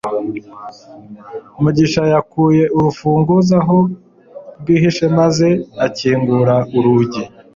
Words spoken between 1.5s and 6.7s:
mugisha yakuye urufunguzo aho rwihishe maze akingura